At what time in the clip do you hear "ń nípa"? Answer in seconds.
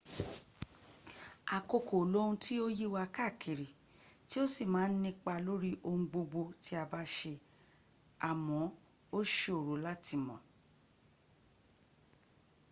4.89-5.33